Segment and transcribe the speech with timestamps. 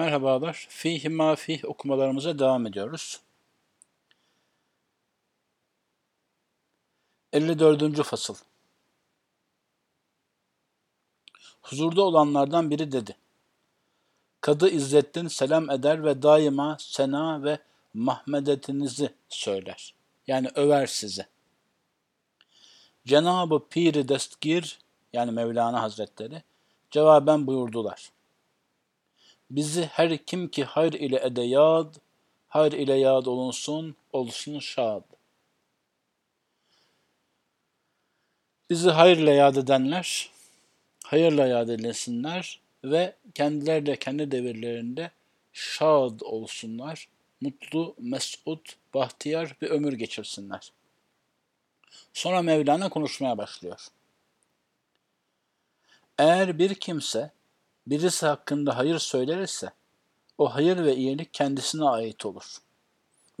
[0.00, 0.66] Merhabalar.
[0.68, 3.20] Fih ma fih okumalarımıza devam ediyoruz.
[7.32, 8.02] 54.
[8.02, 8.34] fasıl.
[11.62, 13.16] Huzurda olanlardan biri dedi.
[14.40, 17.58] Kadı İzzettin selam eder ve daima sena ve
[17.94, 19.94] mahmedetinizi söyler.
[20.26, 21.26] Yani över sizi.
[23.06, 24.78] Cenab-ı Pir-i Destgir
[25.12, 26.42] yani Mevlana Hazretleri
[26.90, 28.10] cevaben buyurdular.
[29.50, 31.94] Bizi her kim ki hayr ile ede yad,
[32.48, 35.02] hayr ile yad olunsun, olsun şad.
[38.70, 40.30] Bizi hayır ile yad edenler,
[41.04, 45.10] hayırla yad edilsinler ve kendileri de kendi devirlerinde
[45.52, 47.08] şad olsunlar,
[47.40, 50.72] mutlu, mesut, bahtiyar bir ömür geçirsinler.
[52.12, 53.86] Sonra Mevlana konuşmaya başlıyor.
[56.18, 57.30] Eğer bir kimse
[57.86, 59.70] birisi hakkında hayır söyler ise
[60.38, 62.56] o hayır ve iyilik kendisine ait olur.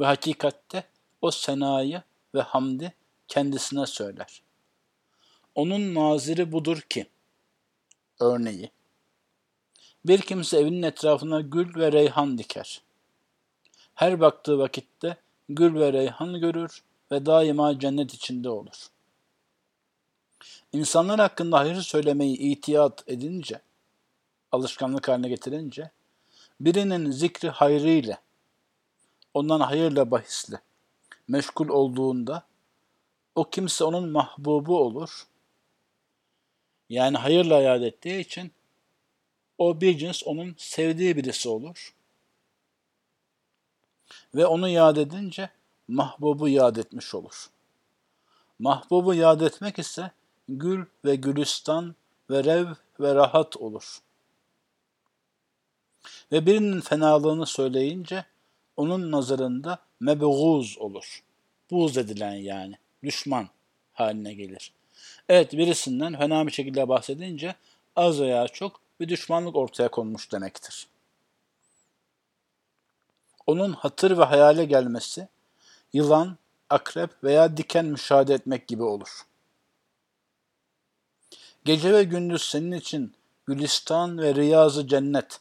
[0.00, 0.84] Ve hakikatte
[1.22, 2.02] o senayı
[2.34, 2.94] ve hamdi
[3.28, 4.42] kendisine söyler.
[5.54, 7.06] Onun naziri budur ki,
[8.20, 8.70] örneği,
[10.04, 12.82] bir kimse evinin etrafına gül ve reyhan diker.
[13.94, 15.16] Her baktığı vakitte
[15.48, 16.82] gül ve reyhan görür
[17.12, 18.86] ve daima cennet içinde olur.
[20.72, 23.60] İnsanlar hakkında hayır söylemeyi itiyat edince,
[24.52, 25.90] alışkanlık haline getirince,
[26.60, 28.18] birinin zikri hayrıyla,
[29.34, 30.58] ondan hayırla bahisli,
[31.28, 32.46] meşgul olduğunda,
[33.34, 35.26] o kimse onun mahbubu olur.
[36.88, 38.52] Yani hayırla yad ettiği için,
[39.58, 41.94] o bir cins onun sevdiği birisi olur.
[44.34, 45.50] Ve onu yad edince,
[45.88, 47.46] mahbubu yad etmiş olur.
[48.58, 50.10] Mahbubu yad etmek ise
[50.48, 51.94] gül ve gülistan
[52.30, 52.66] ve rev
[53.00, 53.98] ve rahat olur.
[56.32, 58.24] Ve birinin fenalığını söyleyince
[58.76, 61.22] onun nazarında mebğuz olur.
[61.70, 62.74] Buğz edilen yani,
[63.04, 63.48] düşman
[63.92, 64.72] haline gelir.
[65.28, 67.54] Evet birisinden fena bir şekilde bahsedince
[67.96, 70.86] az veya çok bir düşmanlık ortaya konmuş demektir.
[73.46, 75.28] Onun hatır ve hayale gelmesi
[75.92, 76.36] yılan,
[76.70, 79.08] akrep veya diken müşahede etmek gibi olur.
[81.64, 83.14] Gece ve gündüz senin için
[83.46, 85.40] gülistan ve riyazı cennet,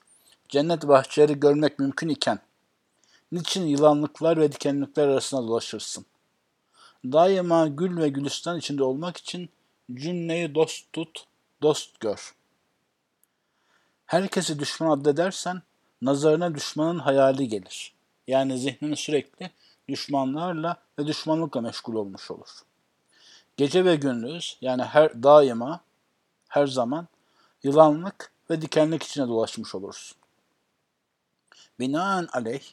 [0.50, 2.40] cennet bahçeleri görmek mümkün iken,
[3.32, 6.06] niçin yılanlıklar ve dikenlikler arasında dolaşırsın?
[7.06, 9.50] Daima gül ve gülistan içinde olmak için
[9.94, 11.26] cümleyi dost tut,
[11.62, 12.36] dost gör.
[14.06, 15.62] Herkesi düşman addedersen,
[16.02, 17.94] nazarına düşmanın hayali gelir.
[18.28, 19.52] Yani zihnin sürekli
[19.90, 22.50] düşmanlarla ve düşmanlıkla meşgul olmuş olur.
[23.58, 25.82] Gece ve gündüz yani her daima,
[26.48, 27.08] her zaman
[27.64, 30.18] yılanlık ve dikenlik içine dolaşmış olursun.
[31.80, 32.64] Binaen aleyh,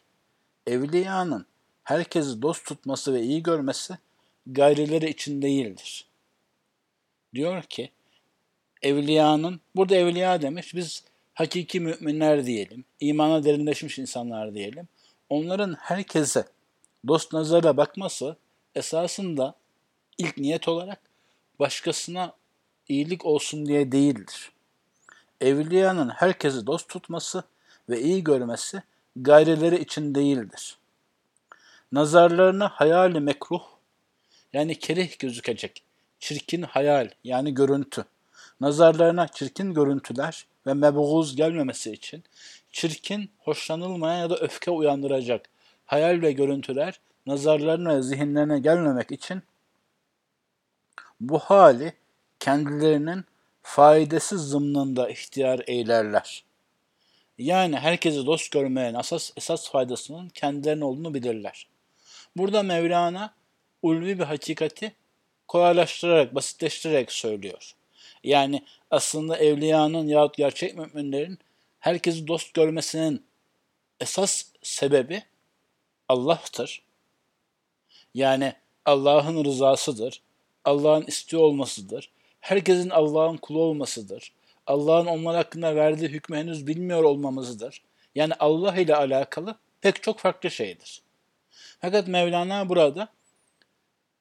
[0.67, 1.47] evliyanın
[1.85, 3.99] herkesi dost tutması ve iyi görmesi
[4.47, 6.07] gayrileri için değildir.
[7.35, 7.91] Diyor ki,
[8.83, 14.89] evliyanın, burada evliya demiş, biz hakiki müminler diyelim, imana derinleşmiş insanlar diyelim.
[15.29, 16.45] Onların herkese
[17.09, 18.37] dost nazara bakması
[18.75, 19.55] esasında
[20.19, 21.01] ilk niyet olarak
[21.59, 22.33] başkasına
[22.89, 24.53] iyilik olsun diye değildir.
[25.41, 27.45] Evliyanın herkesi dost tutması
[27.89, 28.83] ve iyi görmesi
[29.17, 30.79] gayreleri için değildir.
[31.93, 33.63] Nazarlarına hayali mekruh
[34.53, 35.83] yani kerih gözükecek,
[36.19, 38.05] çirkin hayal yani görüntü,
[38.61, 42.25] nazarlarına çirkin görüntüler ve mebğuz gelmemesi için
[42.73, 45.49] çirkin, hoşlanılmayan ya da öfke uyandıracak
[45.87, 49.43] hayal ve görüntüler nazarlarına ve zihinlerine gelmemek için
[51.21, 51.93] bu hali
[52.41, 53.25] kendilerinin
[53.63, 56.45] faydasız zımnında ihtiyar eylerler.
[57.39, 61.67] Yani herkesi dost görmeyen asas, esas faydasının kendilerine olduğunu bilirler.
[62.37, 63.35] Burada Mevlana
[63.83, 64.93] ulvi bir hakikati
[65.49, 67.75] kolaylaştırarak, basitleştirerek söylüyor.
[68.25, 71.39] Yani aslında evliyanın yahut gerçek müminlerin
[71.81, 73.27] herkesi dost görmesinin
[74.01, 75.23] esas sebebi
[76.09, 76.83] Allah'tır.
[78.15, 78.53] Yani
[78.85, 80.23] Allah'ın rızasıdır.
[80.65, 82.11] Allah'ın istiyor olmasıdır.
[82.41, 84.33] Herkesin Allah'ın kulu olmasıdır.
[84.67, 87.83] Allah'ın onlar hakkında verdiği hükmü henüz bilmiyor olmamızdır.
[88.15, 91.03] Yani Allah ile alakalı pek çok farklı şeydir.
[91.81, 93.09] Fakat Mevlana burada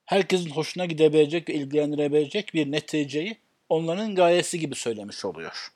[0.05, 3.37] herkesin hoşuna gidebilecek ve ilgilendirebilecek bir neticeyi
[3.69, 5.71] onların gayesi gibi söylemiş oluyor.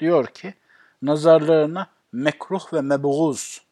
[0.00, 0.54] Diyor ki,
[1.02, 3.62] nazarlarına mekruh ve mebğuz,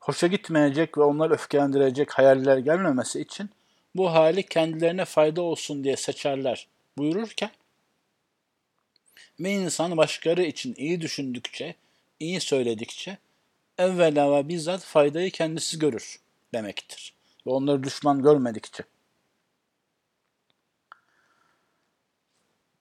[0.00, 3.50] hoşa gitmeyecek ve onları öfkelendirecek hayaller gelmemesi için
[3.94, 6.68] bu hali kendilerine fayda olsun diye seçerler
[6.98, 7.50] buyururken,
[9.40, 11.74] bir insan başkaları için iyi düşündükçe,
[12.20, 13.18] iyi söyledikçe
[13.78, 16.20] evvela ve bizzat faydayı kendisi görür
[16.54, 17.14] demektir.
[17.46, 18.84] Ve onları düşman görmedikçe.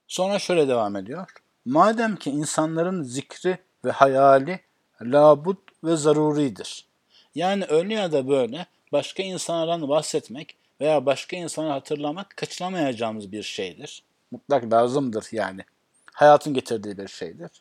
[0.07, 1.31] Sonra şöyle devam ediyor.
[1.65, 4.59] Madem ki insanların zikri ve hayali
[5.01, 6.87] labud ve zaruridir.
[7.35, 14.03] Yani öyle ya da böyle başka insanlardan bahsetmek veya başka insanı hatırlamak kaçınamayacağımız bir şeydir.
[14.31, 15.61] Mutlak lazımdır yani.
[16.17, 17.51] Hayatın getirdiği bir şeydir.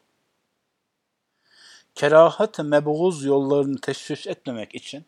[1.95, 5.05] Kerahat-ı mebğuz yollarını teşvik etmemek için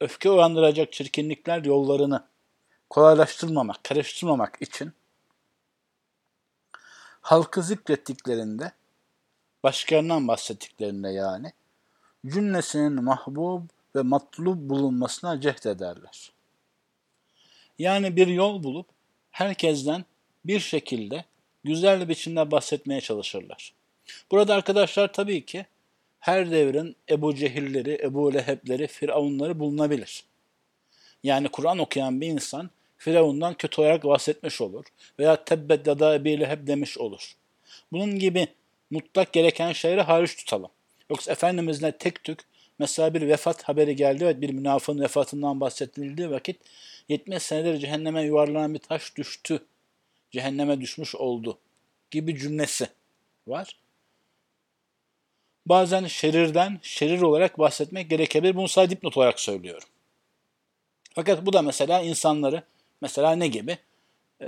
[0.00, 2.24] öfke uyandıracak çirkinlikler yollarını
[2.90, 4.92] kolaylaştırmamak, karıştırmamak için
[7.20, 8.72] halkı zikrettiklerinde
[9.62, 11.52] başkalarından bahsettiklerinde yani
[12.26, 13.62] cümlesinin mahbub
[13.96, 16.32] ve matlub bulunmasına cehd ederler.
[17.78, 18.86] Yani bir yol bulup
[19.30, 20.04] herkesten
[20.44, 21.24] bir şekilde
[21.66, 23.72] güzel bir biçimde bahsetmeye çalışırlar.
[24.30, 25.66] Burada arkadaşlar tabii ki
[26.20, 30.24] her devrin Ebu Cehilleri, Ebu Lehebleri, Firavunları bulunabilir.
[31.22, 34.84] Yani Kur'an okuyan bir insan Firavundan kötü olarak bahsetmiş olur.
[35.18, 37.36] Veya tebbet dada Ebi Leheb demiş olur.
[37.92, 38.48] Bunun gibi
[38.90, 40.70] mutlak gereken şeyleri hariç tutalım.
[41.10, 42.40] Yoksa Efendimiz'le tek tük
[42.78, 46.56] mesela bir vefat haberi geldi ve bir münafığın vefatından bahsedildiği vakit
[47.08, 49.60] 70 senedir cehenneme yuvarlanan bir taş düştü.
[50.36, 51.58] Cehenneme düşmüş oldu
[52.10, 52.88] gibi cümlesi
[53.46, 53.76] var.
[55.66, 58.56] Bazen şerirden şerir olarak bahsetmek gerekebilir.
[58.56, 59.88] Bunu sadece dipnot olarak söylüyorum.
[61.14, 62.62] Fakat bu da mesela insanları
[63.00, 63.78] mesela ne gibi?
[64.40, 64.46] E,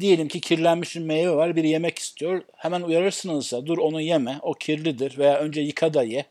[0.00, 2.42] diyelim ki kirlenmiş bir meyve var, bir yemek istiyor.
[2.56, 6.24] Hemen uyarırsınız ya, dur onu yeme, o kirlidir veya önce yıka da ye.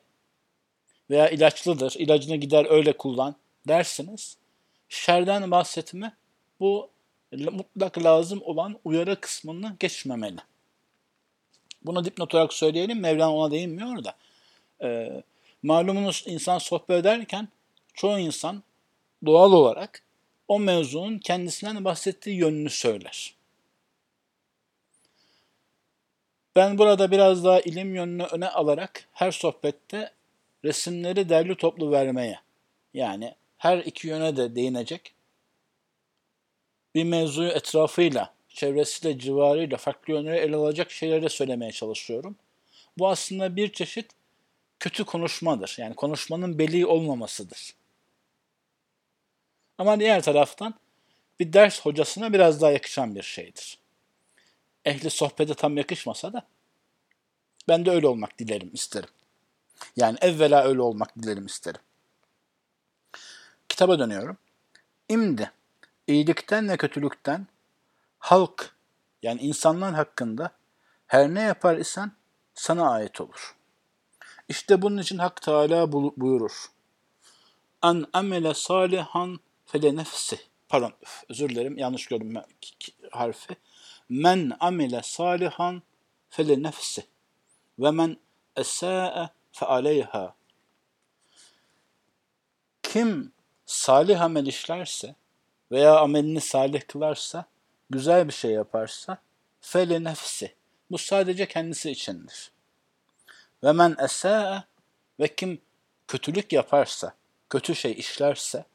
[1.09, 3.35] Veya ilaçlıdır, ilacını gider öyle kullan
[3.67, 4.37] dersiniz.
[4.89, 6.13] Şerden bahsetme
[6.59, 6.89] bu
[7.31, 10.39] mutlak lazım olan uyarı kısmını geçmemeli.
[11.81, 12.99] Bunu dipnot olarak söyleyelim.
[12.99, 14.15] Mevlana ona değinmiyor da.
[14.83, 15.21] E,
[15.63, 17.47] malumunuz insan sohbet ederken
[17.93, 18.63] çoğu insan
[19.25, 20.03] doğal olarak
[20.47, 23.35] o mevzunun kendisinden bahsettiği yönünü söyler.
[26.55, 30.11] Ben burada biraz daha ilim yönünü öne alarak her sohbette
[30.65, 32.39] resimleri derli toplu vermeye,
[32.93, 35.13] yani her iki yöne de değinecek,
[36.95, 42.35] bir mevzuyu etrafıyla, çevresiyle, civarıyla, farklı yönleri ele alacak şeyleri söylemeye çalışıyorum.
[42.97, 44.11] Bu aslında bir çeşit
[44.79, 45.75] kötü konuşmadır.
[45.77, 47.75] Yani konuşmanın belli olmamasıdır.
[49.77, 50.73] Ama diğer taraftan
[51.39, 53.77] bir ders hocasına biraz daha yakışan bir şeydir.
[54.85, 56.47] Ehli sohbete tam yakışmasa da
[57.67, 59.09] ben de öyle olmak dilerim, isterim.
[59.95, 61.81] Yani evvela öyle olmak dilerim, isterim.
[63.69, 64.37] Kitaba dönüyorum.
[65.09, 65.51] İmdi,
[66.09, 67.47] iyilikten ve kötülükten
[68.19, 68.75] halk
[69.23, 70.51] yani insanlar hakkında
[71.07, 72.11] her ne yapar isen
[72.53, 73.55] sana ait olur.
[74.49, 76.65] İşte bunun için Hak Teala buyurur.
[77.81, 80.39] An amele salihan fele nefsi.
[80.69, 80.93] Pardon
[81.29, 82.33] özür dilerim yanlış gördüm
[83.11, 83.55] harfi.
[84.09, 85.81] Men amile salihan
[86.29, 87.05] fele nefsi.
[87.79, 88.17] Ve men
[88.55, 90.35] esâe fe aleyha.
[92.83, 93.31] Kim
[93.65, 95.15] salih amel işlerse
[95.71, 97.45] veya amelini salih kılarsa,
[97.89, 99.17] güzel bir şey yaparsa
[99.61, 100.53] fele nefsi.
[100.91, 102.51] Bu sadece kendisi içindir.
[103.63, 104.63] Ve men esâe
[105.19, 105.61] ve kim
[106.07, 107.13] kötülük yaparsa,
[107.49, 108.65] kötü şey işlerse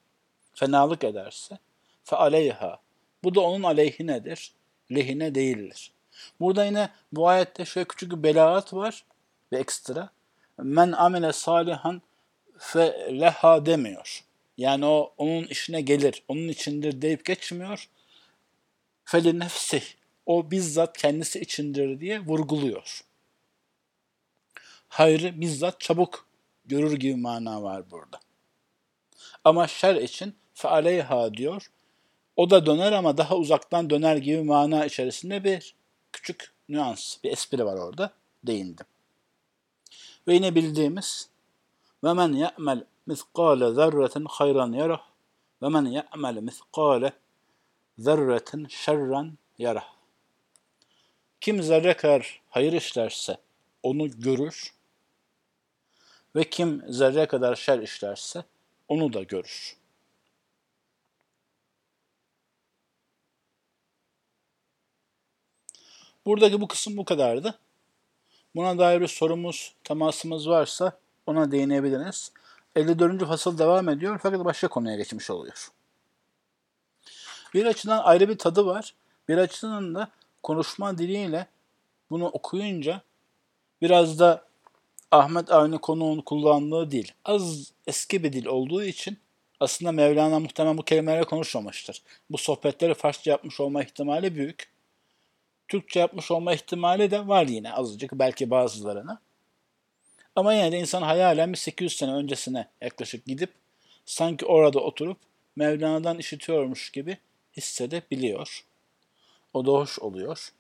[0.55, 1.59] fenalık ederse
[2.05, 2.81] fe aleyha.
[3.25, 4.53] Bu da onun aleyhinedir.
[4.95, 5.93] Lehine değildir.
[6.41, 9.05] Burada yine bu ayette şöyle küçük bir belaat var
[9.53, 10.09] ve ekstra.
[10.59, 12.03] Men amele salihan
[12.59, 14.24] fe leha demiyor.
[14.57, 17.89] Yani o onun işine gelir, onun içindir deyip geçmiyor.
[19.05, 19.83] Feli nefsih.
[20.27, 23.01] O bizzat kendisi içindir diye vurguluyor.
[24.89, 26.27] Hayrı bizzat çabuk
[26.65, 28.21] görür gibi mana var burada.
[29.45, 31.71] Ama şer için fealeyha diyor.
[32.37, 35.75] O da döner ama daha uzaktan döner gibi mana içerisinde bir
[36.13, 38.13] küçük nüans, bir espri var orada.
[38.45, 38.87] Değindim.
[40.29, 41.29] Ve yine bildiğimiz
[42.05, 45.03] ve men ya'mel miskale zerreten hayran yarah
[45.63, 47.13] ve men ya'mel miskale
[47.99, 49.95] zerreten şerren yarah.
[51.41, 53.39] Kim zerre kadar hayır işlerse
[53.83, 54.75] onu görür
[56.37, 58.45] ve kim zerre kadar şer işlerse
[58.89, 59.77] onu da görür.
[66.27, 67.59] Buradaki bu kısım bu kadardı.
[68.55, 72.33] Buna dair bir sorumuz, temasımız varsa ona değinebiliriz.
[72.77, 73.27] 54.
[73.27, 75.69] fasıl devam ediyor fakat başka konuya geçmiş oluyor.
[77.55, 78.95] Bir açıdan ayrı bir tadı var.
[79.29, 80.09] Bir açıdan da
[80.43, 81.47] konuşma diliyle
[82.11, 83.03] bunu okuyunca
[83.83, 84.45] biraz da
[85.11, 89.19] Ahmet Avni konuğun kullandığı dil az eski bir dil olduğu için
[89.61, 92.03] aslında Mevlana muhtemelen bu kelimeleri konuşmamıştır.
[92.31, 94.73] Bu sohbetleri Farsça yapmış olma ihtimali büyük.
[95.69, 99.21] Türkçe yapmış olma ihtimali de var yine azıcık belki bazılarına.
[100.37, 103.53] Ama yine de insan hayalen bir 800 sene öncesine yaklaşık gidip
[104.05, 105.19] sanki orada oturup
[105.57, 107.19] Mevlana'dan işitiyormuş gibi
[107.57, 108.65] hissedebiliyor.
[109.55, 110.53] O da hoş oluyor.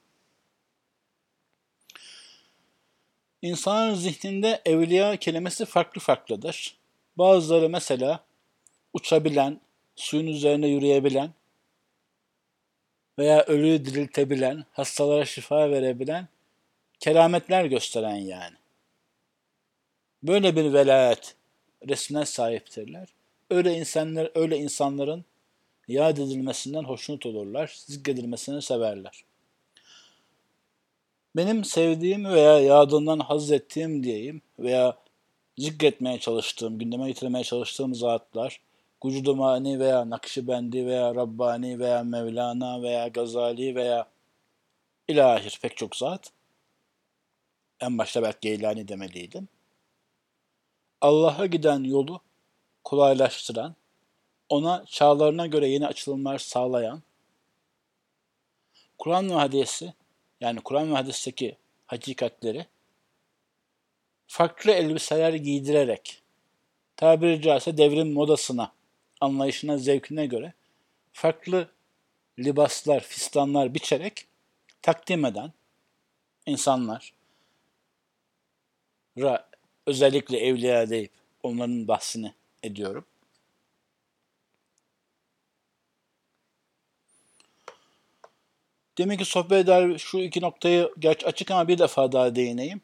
[3.43, 6.76] İnsanın zihninde evliya kelimesi farklı farklıdır.
[7.19, 8.25] Bazıları mesela
[8.93, 9.61] uçabilen,
[9.97, 11.31] suyun üzerine yürüyebilen
[13.19, 16.28] veya ölüyü diriltebilen, hastalara şifa verebilen
[17.00, 18.57] kerametler gösteren yani.
[20.25, 21.35] Böyle bir velayet
[21.88, 23.09] resmine sahiptirler.
[23.50, 25.25] Öyle insanlar, öyle insanların
[25.88, 29.25] yad edilmesinden hoşnut olurlar, zikredilmesini severler.
[31.37, 34.99] Benim sevdiğim veya yadından haz ettiğim diyeyim veya
[35.59, 38.61] zikretmeye çalıştığım, gündeme getirmeye çalıştığım zatlar,
[39.00, 44.07] Gucudumani veya Nakşibendi veya Rabbani veya Mevlana veya Gazali veya
[45.09, 46.31] ilahir pek çok zat.
[47.81, 49.49] En başta belki Geylani demeliydim.
[51.00, 52.20] Allah'a giden yolu
[52.84, 53.74] kolaylaştıran,
[54.48, 57.02] ona çağlarına göre yeni açılımlar sağlayan,
[58.98, 59.94] Kur'an ve hadisi
[60.40, 62.66] yani Kur'an ve hadisteki hakikatleri
[64.26, 66.22] farklı elbiseler giydirerek
[66.96, 68.72] tabiri caizse devrim modasına,
[69.20, 70.52] anlayışına, zevkine göre
[71.12, 71.68] farklı
[72.38, 74.26] libaslar, fistanlar biçerek
[74.82, 75.52] takdim eden
[76.46, 77.12] insanlar
[79.87, 81.12] özellikle evliya deyip
[81.43, 83.05] onların bahsini ediyorum.
[88.99, 92.81] Demek ki sohbet eder şu iki noktayı geç açık ama bir defa daha değineyim.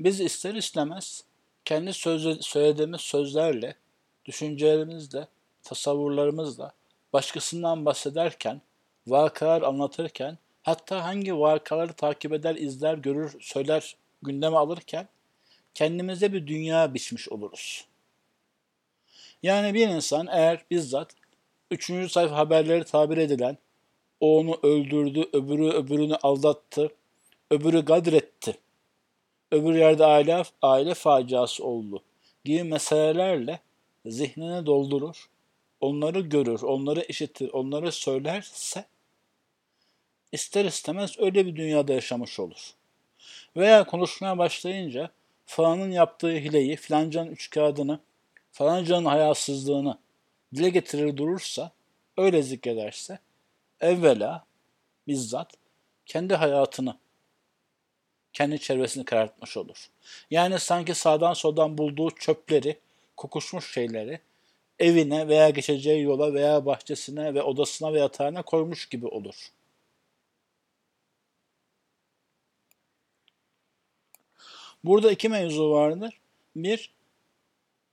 [0.00, 1.24] Biz ister istemez
[1.64, 3.76] kendi söz, söylediğimiz sözlerle,
[4.24, 5.28] düşüncelerimizle,
[5.62, 6.72] tasavvurlarımızla
[7.12, 8.60] başkasından bahsederken,
[9.06, 15.08] vakalar anlatırken, hatta hangi vakaları takip eder, izler, görür, söyler, gündeme alırken
[15.74, 17.86] kendimize bir dünya biçmiş oluruz.
[19.42, 21.14] Yani bir insan eğer bizzat
[21.70, 23.58] üçüncü sayfa haberleri tabir edilen
[24.20, 26.90] o onu öldürdü, öbürü öbürünü aldattı,
[27.50, 28.56] öbürü gadretti,
[29.50, 32.02] öbür yerde aile, aile faciası oldu
[32.44, 33.60] gibi meselelerle
[34.06, 35.28] zihnini doldurur,
[35.80, 38.84] onları görür, onları işitir, onları söylerse
[40.32, 42.74] ister istemez öyle bir dünyada yaşamış olur.
[43.56, 45.10] Veya konuşmaya başlayınca
[45.46, 48.00] falanın yaptığı hileyi, filancanın üç kağıdını,
[48.52, 49.98] falancanın hayasızlığını
[50.54, 51.70] dile getirir durursa,
[52.16, 53.18] öyle zikrederse,
[53.80, 54.44] evvela
[55.08, 55.52] bizzat
[56.06, 56.98] kendi hayatını,
[58.32, 59.90] kendi çevresini karartmış olur.
[60.30, 62.78] Yani sanki sağdan soldan bulduğu çöpleri,
[63.16, 64.20] kokuşmuş şeyleri
[64.78, 69.52] evine veya geçeceği yola veya bahçesine ve odasına ve yatağına koymuş gibi olur.
[74.84, 76.20] Burada iki mevzu vardır.
[76.56, 76.90] Bir,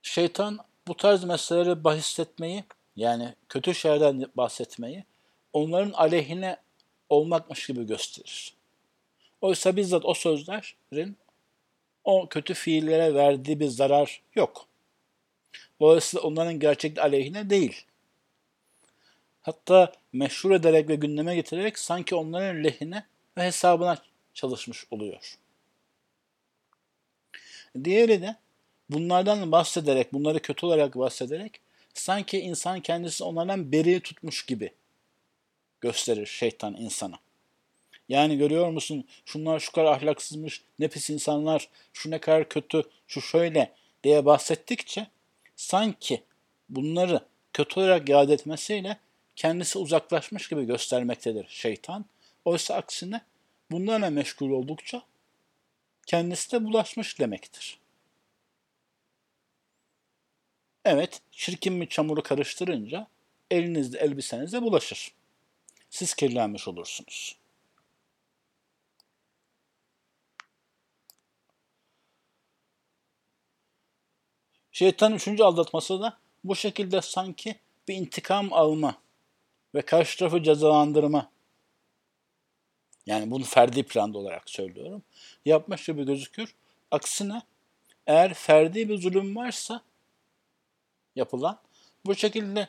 [0.02, 2.64] şeytan bu tarz meseleleri bahisletmeyi,
[2.96, 5.04] yani kötü şeylerden bahsetmeyi,
[5.52, 6.56] onların aleyhine
[7.08, 8.54] olmakmış gibi gösterir.
[9.40, 11.16] Oysa bizzat o sözlerin
[12.04, 14.66] o kötü fiillere verdiği bir zarar yok.
[15.80, 17.84] Dolayısıyla onların gerçek aleyhine değil.
[19.42, 23.06] Hatta meşhur ederek ve gündeme getirerek sanki onların lehine
[23.36, 23.98] ve hesabına
[24.34, 25.38] çalışmış oluyor.
[27.84, 28.36] Diğeri de
[28.90, 31.60] bunlardan bahsederek, bunları kötü olarak bahsederek
[31.94, 34.72] sanki insan kendisi onlardan beri tutmuş gibi
[35.80, 37.18] gösterir şeytan insana.
[38.08, 43.20] Yani görüyor musun şunlar şu kadar ahlaksızmış, ne pis insanlar, şu ne kadar kötü, şu
[43.20, 43.72] şöyle
[44.04, 45.06] diye bahsettikçe
[45.56, 46.22] sanki
[46.68, 47.20] bunları
[47.52, 48.96] kötü olarak yad etmesiyle
[49.36, 52.04] kendisi uzaklaşmış gibi göstermektedir şeytan.
[52.44, 53.20] Oysa aksine
[53.70, 55.02] bunlarla meşgul oldukça
[56.10, 57.78] kendisi de bulaşmış demektir.
[60.84, 63.06] Evet, çirkin bir çamuru karıştırınca
[63.50, 65.14] elinizde elbisenizde bulaşır.
[65.90, 67.36] Siz kirlenmiş olursunuz.
[74.72, 77.56] Şeytanın üçüncü aldatması da bu şekilde sanki
[77.88, 79.02] bir intikam alma
[79.74, 81.30] ve karşı tarafı cezalandırma
[83.10, 85.02] yani bunu ferdi planda olarak söylüyorum.
[85.44, 86.54] Yapmış gibi gözükür.
[86.90, 87.42] Aksine
[88.06, 89.82] eğer ferdi bir zulüm varsa
[91.16, 91.58] yapılan
[92.06, 92.68] bu şekilde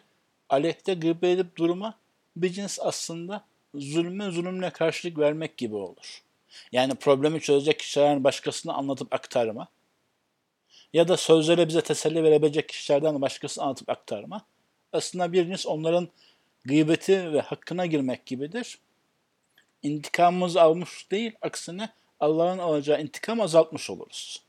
[0.50, 1.98] aleyhte gıybet edip duruma
[2.36, 3.46] bir cins aslında
[3.76, 6.24] zulme zulümle karşılık vermek gibi olur.
[6.72, 9.68] Yani problemi çözecek kişilerin başkasına anlatıp aktarma.
[10.94, 14.46] Ya da sözlere bize teselli verebilecek kişilerden başkasına anlatıp aktarma.
[14.94, 16.10] Aslında biriniz onların
[16.66, 18.78] gıybeti ve hakkına girmek gibidir.
[19.84, 24.42] İntikamımızı almış değil, aksine Allah'ın alacağı intikam azaltmış oluruz.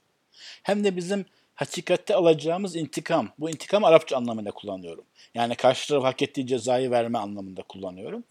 [0.62, 5.04] Hem de bizim hakikatte alacağımız intikam, bu intikam Arapça anlamında kullanıyorum.
[5.34, 8.24] Yani karşı taraf hak ettiği cezayı verme anlamında kullanıyorum.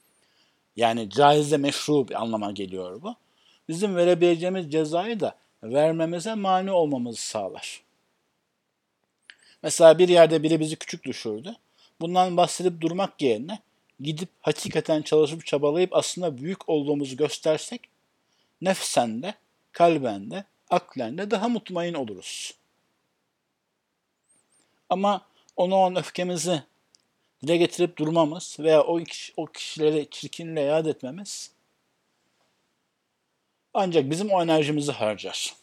[0.75, 3.15] Yani caizde meşru bir anlama geliyor bu.
[3.69, 7.81] Bizim verebileceğimiz cezayı da vermemize mani olmamızı sağlar.
[9.63, 11.55] Mesela bir yerde biri bizi küçük düşürdü.
[12.01, 13.59] Bundan bahsedip durmak yerine
[14.03, 17.81] gidip hakikaten çalışıp çabalayıp aslında büyük olduğumuzu göstersek
[18.61, 19.35] nefsen de,
[19.71, 22.53] kalben de, aklen de daha mutmain oluruz.
[24.89, 26.63] Ama onu on öfkemizi
[27.43, 31.51] dile getirip durmamız veya o, kişi, o kişileri çirkinle yad etmemiz
[33.73, 35.55] ancak bizim o enerjimizi harcar.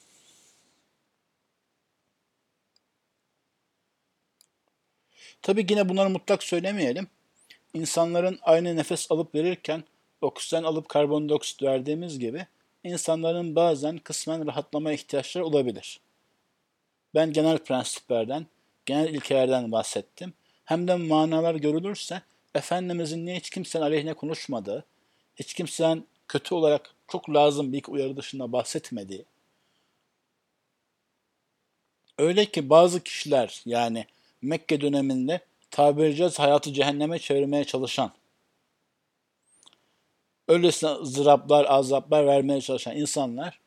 [5.42, 7.09] Tabii yine bunları mutlak söylemeyelim.
[7.78, 9.85] İnsanların aynı nefes alıp verirken
[10.20, 12.47] oksijen alıp karbondioksit verdiğimiz gibi
[12.85, 16.00] insanların bazen kısmen rahatlama ihtiyaçları olabilir.
[17.14, 18.47] Ben genel prensiplerden,
[18.87, 20.32] genel ilkelerden bahsettim.
[20.64, 22.23] Hem de manalar görülürse
[22.54, 24.85] Efendimizin niye hiç kimsenin aleyhine konuşmadığı,
[25.37, 29.25] hiç kimsenin kötü olarak çok lazım bir uyarı dışında bahsetmediği,
[32.18, 34.06] öyle ki bazı kişiler yani
[34.42, 38.12] Mekke döneminde tabiri caizse hayatı cehenneme çevirmeye çalışan,
[40.48, 43.60] öylesine ızdıraplar, azaplar vermeye çalışan insanlar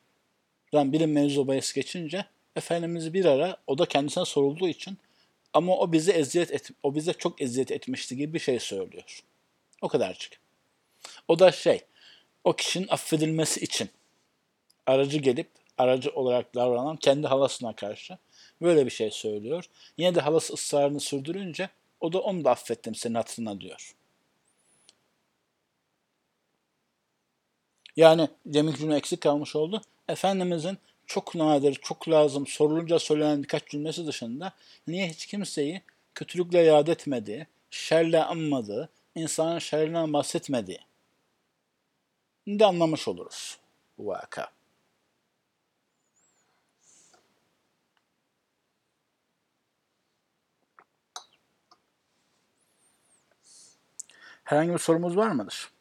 [0.74, 4.98] bir mevzu bahis geçince Efendimiz bir ara o da kendisine sorulduğu için
[5.54, 9.24] ama o bize eziyet et, o bize çok eziyet etmişti gibi bir şey söylüyor.
[9.82, 10.40] O kadarcık.
[11.28, 11.82] O da şey,
[12.44, 13.90] o kişinin affedilmesi için
[14.86, 18.18] aracı gelip aracı olarak davranan kendi halasına karşı
[18.62, 19.66] böyle bir şey söylüyor.
[19.98, 21.70] Yine de halası ısrarını sürdürünce
[22.02, 23.96] o da onu da affettim senin hatırına diyor.
[27.96, 29.82] Yani demin cümle eksik kalmış oldu.
[30.10, 34.54] Efendimizin çok nadir, çok lazım sorulunca söylenen birkaç cümlesi dışında
[34.88, 35.82] niye hiç kimseyi
[36.16, 40.80] kötülükle yad etmediği, şerle anmadığı, insanın şerrinden bahsetmediği
[42.48, 43.58] de anlamış oluruz
[43.98, 44.52] bu vaka.
[54.52, 55.72] Herhangi bir sorumuz var mıdır?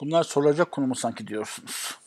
[0.00, 1.98] Bunlar sorulacak konu mu sanki diyorsunuz?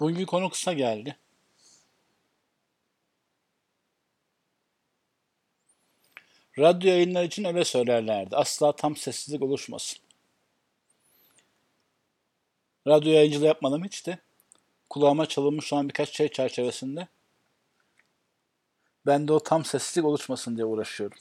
[0.00, 1.16] Bugünkü konu kısa geldi.
[6.58, 8.36] Radyo yayınlar için öyle söylerlerdi.
[8.36, 9.98] Asla tam sessizlik oluşmasın.
[12.86, 14.18] Radyo yayıncılığı yapmadım hiç de.
[14.90, 17.08] Kulağıma çalınmış olan birkaç şey çerçevesinde
[19.06, 21.18] ben de o tam sessizlik oluşmasın diye uğraşıyorum.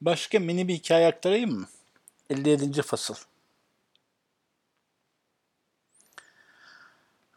[0.00, 1.68] Başka mini bir hikaye aktarayım mı?
[2.30, 2.82] 57.
[2.82, 3.14] fasıl.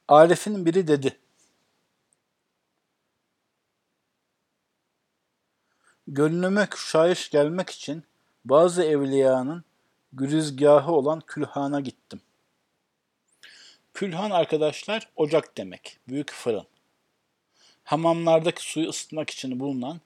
[0.07, 1.19] Arif'in biri dedi.
[6.07, 8.03] Gönlüme küşayiş gelmek için
[8.45, 9.63] bazı evliyanın
[10.13, 12.21] gürizgahı olan külhana gittim.
[13.93, 16.67] Külhan arkadaşlar ocak demek, büyük fırın.
[17.83, 20.01] Hamamlardaki suyu ısıtmak için bulunan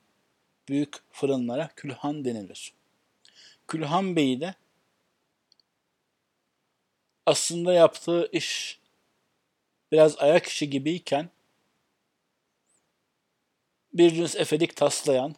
[0.70, 2.74] büyük fırınlara külhan denilir.
[3.68, 4.56] Külhan Bey de
[7.26, 8.80] aslında yaptığı iş
[9.92, 11.30] biraz ayak işi gibiyken
[13.94, 15.36] bir cins efedik taslayan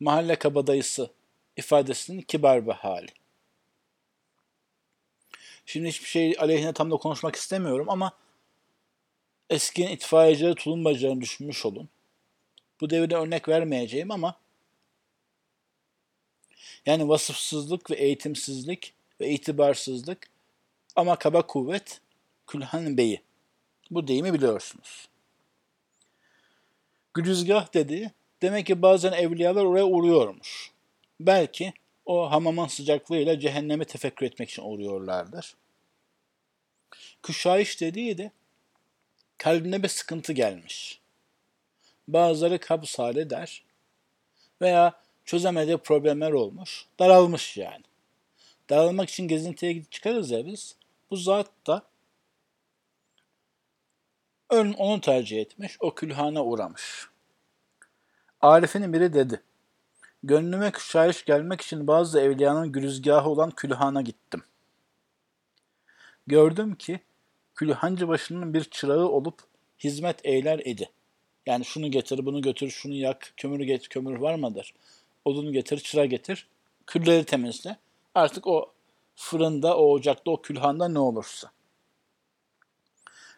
[0.00, 1.10] mahalle kabadayısı
[1.56, 3.12] ifadesinin kibar bir hali.
[5.66, 8.12] Şimdi hiçbir şey aleyhine tam da konuşmak istemiyorum ama
[9.50, 11.88] eski itfaiyecileri tulumbacılarını düşünmüş olun.
[12.80, 14.34] Bu devirde örnek vermeyeceğim ama
[16.86, 20.28] Yani vasıfsızlık ve eğitimsizlik ve itibarsızlık
[20.96, 22.00] ama kaba kuvvet
[22.46, 23.22] Külhan Bey'i.
[23.90, 25.08] Bu deyimi biliyorsunuz.
[27.14, 28.10] Güzgah dediği
[28.42, 30.70] demek ki bazen evliyalar oraya uğruyormuş.
[31.20, 31.72] Belki
[32.06, 35.54] o hamamın sıcaklığıyla cehennemi tefekkür etmek için uğruyorlardır.
[37.22, 38.30] Küşayiş dediği de
[39.38, 41.00] kalbine bir sıkıntı gelmiş.
[42.08, 43.64] Bazıları kabz hali der
[44.62, 47.82] veya çözemediği problemler olmuş, daralmış yani.
[48.70, 50.76] Daralmak için gezintiye çıkarız ya biz.
[51.10, 51.82] Bu zat da
[54.50, 57.08] ön onu tercih etmiş, o külhana uğramış.
[58.40, 59.42] Arif'in biri dedi.
[60.22, 64.42] Gönlüme küşayiş gelmek için bazı evliyanın güzgahı olan külhana gittim.
[66.26, 67.00] Gördüm ki
[67.54, 69.40] külhancı başının bir çırağı olup
[69.78, 70.90] hizmet eyler idi.
[71.48, 74.74] Yani şunu getir, bunu götür, şunu yak, kömür get, kömür var mıdır?
[75.24, 76.46] Odunu getir, çıra getir,
[76.86, 77.76] külleri temizle.
[78.14, 78.72] Artık o
[79.16, 81.50] fırında, o ocakta, o külhanda ne olursa.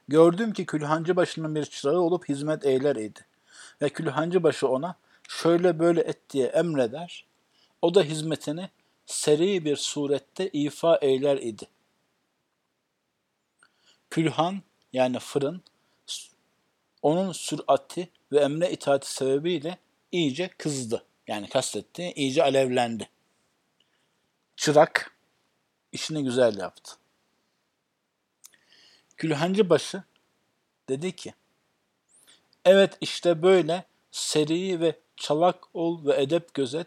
[0.09, 3.27] Gördüm ki külhancı başının bir çırağı olup hizmet eyler idi.
[3.83, 4.95] Ve külhancı başı ona
[5.29, 7.27] şöyle böyle et diye emreder.
[7.83, 8.71] O da hizmetini
[9.07, 11.69] seri bir surette ifa eyler idi.
[14.11, 15.63] Külhan yani fırın
[17.03, 19.79] onun sürati ve emre itaati sebebiyle
[20.13, 21.05] iyice kızdı.
[21.27, 23.09] Yani kastetti, iyice alevlendi.
[24.57, 25.17] Çırak
[25.93, 26.93] işini güzel yaptı.
[29.17, 30.03] Külhancı başı
[30.89, 31.35] dedi ki,
[32.65, 36.87] evet işte böyle seri ve çalak ol ve edep gözet,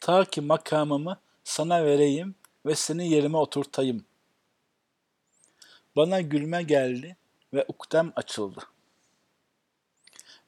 [0.00, 2.34] ta ki makamımı sana vereyim
[2.66, 4.04] ve seni yerime oturtayım.
[5.96, 7.16] Bana gülme geldi
[7.54, 8.73] ve ukdem açıldı.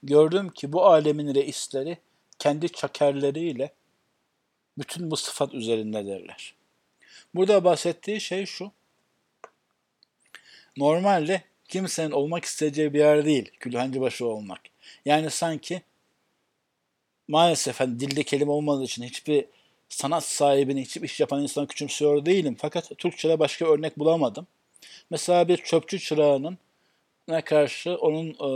[0.03, 1.99] Gördüm ki bu alemin reisleri
[2.39, 3.73] kendi çakerleriyle
[4.79, 6.55] bütün bu sıfat üzerindedirler.
[7.35, 8.73] Burada bahsettiği şey şu.
[10.77, 14.61] Normalde kimsenin olmak isteyeceği bir yer değil Külhancıbaşı olmak.
[15.05, 15.83] Yani sanki
[17.29, 19.45] maalesef hani dilde kelime olmadığı için hiçbir
[19.89, 22.57] sanat sahibini, hiçbir iş yapan insanı küçümsüyor değilim.
[22.59, 24.47] Fakat Türkçe'de başka örnek bulamadım.
[25.11, 26.59] Mesela bir çöpçü çırağının
[27.29, 28.49] ne karşı onun e,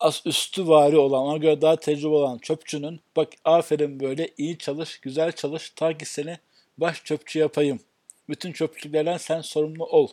[0.00, 5.00] az üstü vari olan, ona göre daha tecrübe olan çöpçünün bak aferin böyle iyi çalış,
[5.00, 6.38] güzel çalış ta ki seni
[6.78, 7.80] baş çöpçü yapayım.
[8.28, 10.08] Bütün çöpçülüklerden sen sorumlu ol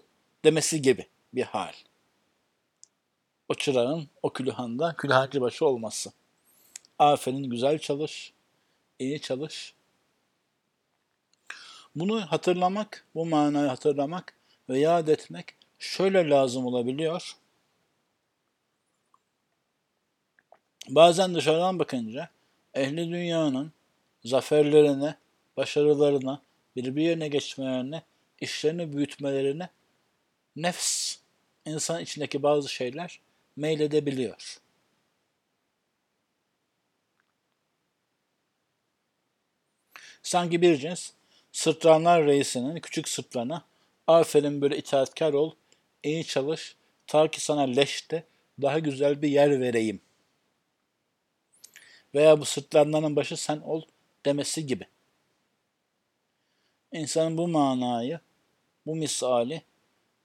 [0.46, 1.74] demesi gibi bir hal.
[3.50, 6.12] O çırağın o külhanda külhancı başı olması.
[7.00, 8.34] Aferin güzel çalış,
[9.00, 9.74] iyi çalış.
[11.96, 14.34] Bunu hatırlamak, bu manayı hatırlamak
[14.70, 15.46] ve yad etmek
[15.80, 17.36] şöyle lazım olabiliyor.
[20.90, 22.30] Bazen dışarıdan bakınca
[22.74, 23.72] ehli dünyanın
[24.24, 25.16] zaferlerine,
[25.58, 26.42] başarılarına,
[26.76, 28.04] birbirine geçmelerine,
[28.40, 29.70] işlerini büyütmelerine
[30.56, 31.16] nefs,
[31.66, 33.20] insan içindeki bazı şeyler
[33.56, 34.58] meyledebiliyor.
[40.24, 41.12] Sanki bir cins
[41.52, 43.66] sırtlanlar reisinin küçük sırtlana
[44.08, 45.52] aferin böyle itaatkar ol,
[46.04, 46.76] iyi çalış,
[47.08, 48.24] ta ki sana leşte
[48.62, 50.02] daha güzel bir yer vereyim
[52.16, 53.82] veya bu sırtlanların başı sen ol
[54.26, 54.88] demesi gibi.
[56.92, 58.20] İnsanın bu manayı,
[58.86, 59.62] bu misali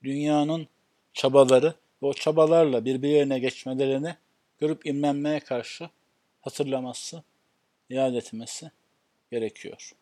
[0.02, 0.68] dünyanın
[1.12, 4.16] çabaları ve o çabalarla birbirine geçmelerini
[4.58, 5.90] görüp imrenmeye karşı
[6.40, 7.22] hatırlaması,
[7.90, 8.70] iade etmesi
[9.30, 9.92] gerekiyor.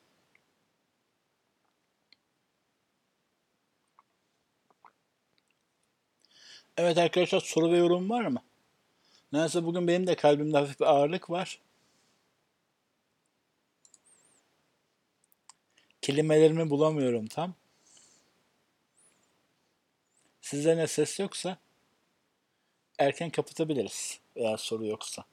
[6.76, 8.42] Evet arkadaşlar soru ve yorum var mı?
[9.32, 11.60] Neyse bugün benim de kalbimde hafif bir ağırlık var.
[16.10, 17.54] Kelimelerimi bulamıyorum tam.
[20.40, 21.56] Sizde ne ses yoksa
[22.98, 25.24] erken kapatabiliriz eğer soru yoksa.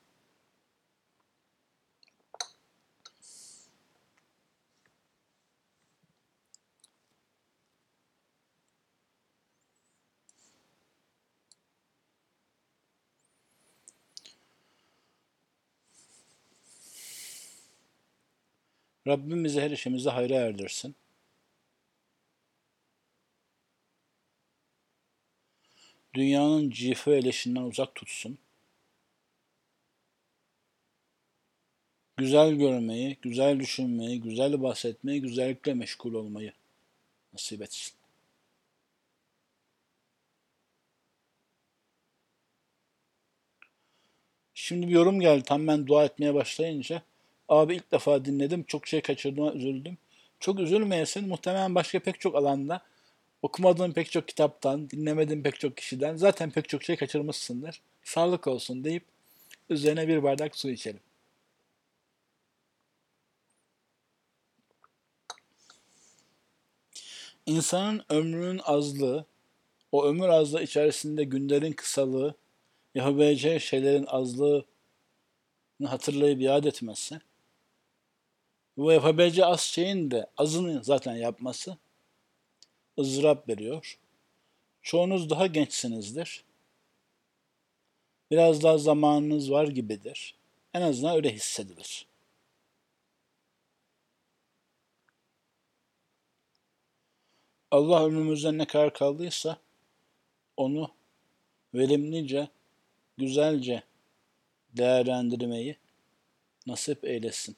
[19.07, 20.95] Rabbim bizi her işimizi hayra erdirsin.
[26.13, 28.37] Dünyanın cife eleşinden uzak tutsun.
[32.17, 36.53] Güzel görmeyi, güzel düşünmeyi, güzel bahsetmeyi, güzellikle meşgul olmayı
[37.33, 37.97] nasip etsin.
[44.53, 45.43] Şimdi bir yorum geldi.
[45.43, 47.03] Tam ben dua etmeye başlayınca
[47.49, 48.63] Abi ilk defa dinledim.
[48.63, 49.97] Çok şey kaçırdım, üzüldüm.
[50.39, 51.27] Çok üzülmeyesin.
[51.27, 52.81] Muhtemelen başka pek çok alanda
[53.41, 57.81] okumadığın pek çok kitaptan, dinlemediğin pek çok kişiden zaten pek çok şey kaçırmışsındır.
[58.03, 59.05] Sağlık olsun deyip
[59.69, 60.99] üzerine bir bardak su içelim.
[67.45, 69.25] İnsanın ömrünün azlığı,
[69.91, 72.35] o ömür azlığı içerisinde günlerin kısalığı,
[72.95, 74.65] yapabileceği şeylerin azlığını
[75.85, 77.19] hatırlayıp yad etmesi,
[78.77, 81.77] bu yapabileceği az şeyin de azını zaten yapması
[82.99, 83.99] ızdırap veriyor.
[84.81, 86.43] Çoğunuz daha gençsinizdir.
[88.31, 90.35] Biraz daha zamanınız var gibidir.
[90.73, 92.07] En azından öyle hissedilir.
[97.71, 99.57] Allah ömrümüzden ne kadar kaldıysa
[100.57, 100.91] onu
[101.73, 102.47] verimlice,
[103.17, 103.83] güzelce
[104.73, 105.77] değerlendirmeyi
[106.67, 107.57] nasip eylesin.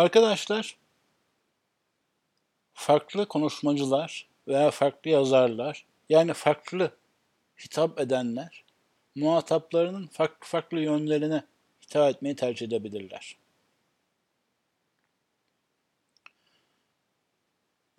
[0.00, 0.76] Arkadaşlar,
[2.74, 6.96] farklı konuşmacılar veya farklı yazarlar, yani farklı
[7.64, 8.64] hitap edenler,
[9.14, 11.44] muhataplarının farklı farklı yönlerine
[11.82, 13.36] hitap etmeyi tercih edebilirler.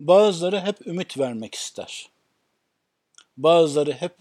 [0.00, 2.10] Bazıları hep ümit vermek ister.
[3.36, 4.16] Bazıları hep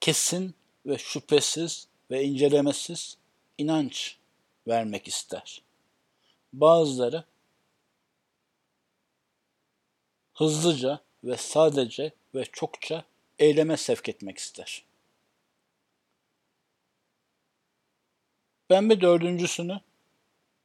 [0.00, 0.54] kesin
[0.86, 3.18] ve şüphesiz ve incelemesiz
[3.58, 4.16] inanç
[4.66, 5.63] vermek ister.
[6.54, 7.24] Bazıları
[10.34, 13.04] hızlıca ve sadece ve çokça
[13.38, 14.84] eyleme sevk etmek ister.
[18.70, 19.80] Ben bir dördüncüsünü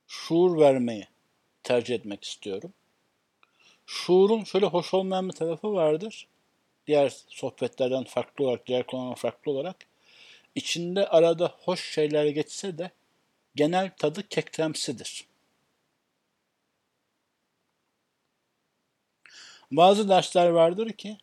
[0.08, 1.08] şuur vermeyi
[1.64, 2.74] tercih etmek istiyorum.
[3.86, 6.28] Şuurun şöyle hoş olmayan bir tarafı vardır.
[6.88, 9.76] Diğer sohbetlerden farklı olarak, diğer konulardan farklı olarak.
[10.56, 12.92] içinde arada hoş şeyler geçse de
[13.56, 15.29] genel tadı kekremsidir.
[19.72, 21.18] Bazı dersler vardır ki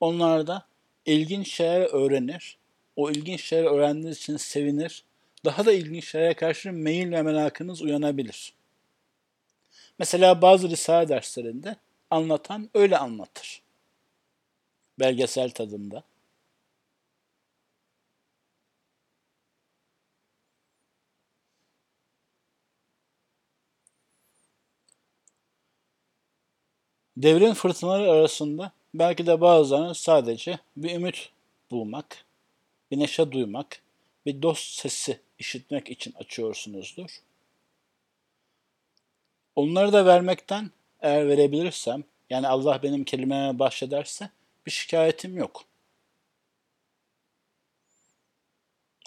[0.00, 0.66] onlarda
[1.06, 2.58] ilginç şeyler öğrenir.
[2.96, 5.04] O ilginç şeyler öğrendiğiniz için sevinir.
[5.44, 8.54] Daha da ilginç şeylere karşı meyil ve merakınız uyanabilir.
[9.98, 11.76] Mesela bazı risale derslerinde
[12.10, 13.62] anlatan öyle anlatır.
[14.98, 16.02] Belgesel tadında.
[27.22, 31.30] Devrin fırtınaları arasında belki de bazılarını sadece bir ümit
[31.70, 32.24] bulmak,
[32.90, 33.82] bir neşe duymak,
[34.26, 37.10] bir dost sesi işitmek için açıyorsunuzdur.
[39.56, 44.30] Onları da vermekten eğer verebilirsem, yani Allah benim kelimeme bahşederse
[44.66, 45.64] bir şikayetim yok.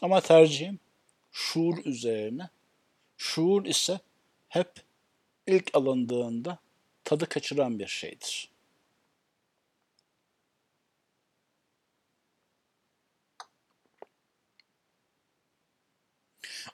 [0.02, 0.80] Ama tercihim
[1.32, 2.50] şuur üzerine.
[3.18, 4.00] Şuur ise
[4.50, 4.72] hep
[5.48, 6.58] ilk alındığında
[7.06, 8.50] tadı kaçıran bir şeydir.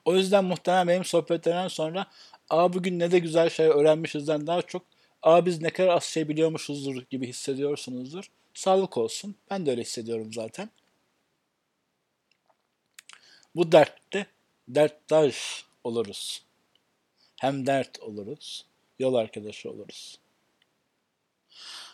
[0.04, 2.06] O yüzden muhtemelen benim sohbetlerden sonra
[2.50, 4.82] aa bugün ne de güzel şey öğrenmişizden daha çok
[5.22, 8.24] aa biz ne kadar az şey biliyormuşuzdur gibi hissediyorsunuzdur.
[8.54, 9.36] Sağlık olsun.
[9.50, 10.70] Ben de öyle hissediyorum zaten.
[13.54, 14.26] Bu dertte
[14.68, 16.44] derttaş oluruz.
[17.40, 18.66] Hem dert oluruz,
[19.00, 20.18] yol arkadaşı oluruz.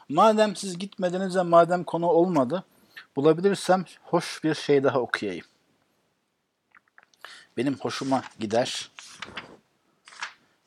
[0.08, 2.64] Madem siz gitmediniz ve madem konu olmadı,
[3.16, 5.44] bulabilirsem hoş bir şey daha okuyayım.
[7.56, 8.90] Benim hoşuma gider.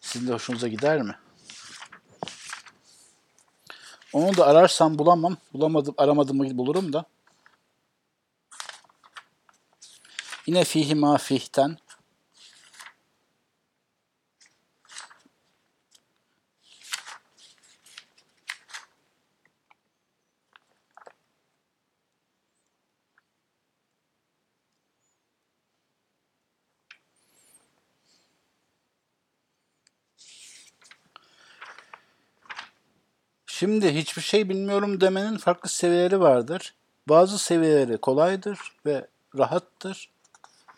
[0.02, 1.16] Sizin de hoşunuza gider mi?
[4.14, 5.38] Onu da ararsam bulamam.
[5.54, 7.06] Bulamadım, aramadım bulurum da.
[10.46, 11.18] Yine fihi ma
[33.70, 36.74] Şimdi hiçbir şey bilmiyorum demenin farklı seviyeleri vardır.
[37.10, 40.10] Bazı seviyeleri kolaydır ve rahattır.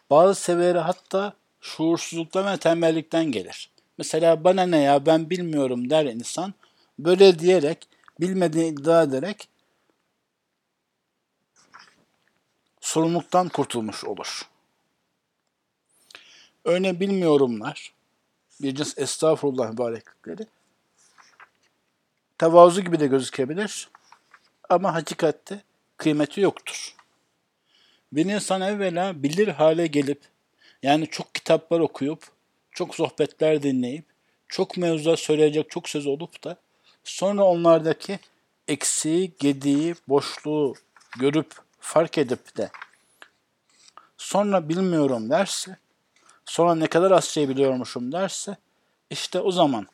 [0.10, 3.72] Bazı seviyeleri hatta şuursuzluktan ve tembellikten gelir.
[3.98, 6.54] Mesela bana ne ya ben bilmiyorum der insan.
[7.00, 7.88] Böyle diyerek,
[8.20, 9.48] bilmediğini iddia ederek
[12.82, 14.42] sorumluluktan kurtulmuş olur.
[16.66, 17.94] Öyle bilmiyorumlar,
[18.62, 20.48] bir cins estağfurullah mübareklikleri
[22.42, 23.90] tevazu gibi de gözükebilir
[24.70, 25.62] ama hakikatte
[25.98, 26.96] kıymeti yoktur.
[28.12, 30.22] Bir insan evvela bilir hale gelip,
[30.84, 32.24] yani çok kitaplar okuyup,
[32.72, 34.06] çok sohbetler dinleyip,
[34.48, 36.58] çok mevzuda söyleyecek çok söz olup da
[37.04, 38.20] sonra onlardaki
[38.68, 40.74] eksiği, gediği, boşluğu
[41.20, 42.70] görüp, fark edip de
[44.18, 45.78] sonra bilmiyorum derse,
[46.46, 48.58] sonra ne kadar az şey biliyormuşum derse,
[49.10, 49.88] işte o zaman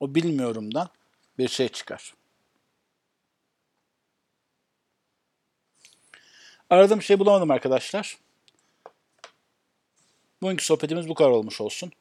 [0.00, 0.88] o bilmiyorumdan
[1.38, 2.14] bir şey çıkar.
[6.70, 8.18] Aradığım şey bulamadım arkadaşlar.
[10.42, 11.92] Bugünkü sohbetimiz bu kadar olmuş olsun.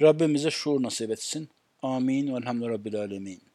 [0.00, 1.48] Rabbimize şuur nasip etsin.
[1.82, 2.34] Amin.
[2.34, 3.49] Velhamdülillah Rabbil Alemin.